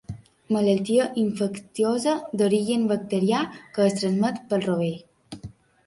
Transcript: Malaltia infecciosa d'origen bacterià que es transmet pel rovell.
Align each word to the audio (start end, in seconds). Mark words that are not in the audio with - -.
Malaltia 0.53 1.05
infecciosa 1.23 2.15
d'origen 2.41 2.89
bacterià 2.95 3.45
que 3.77 3.89
es 3.91 4.01
transmet 4.03 4.45
pel 4.51 4.69
rovell. 4.69 5.51